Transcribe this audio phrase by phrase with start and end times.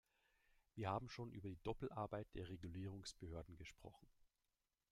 [0.73, 4.07] Wir haben schon über die Doppelarbeit der Regulierungsbehörden gesprochen.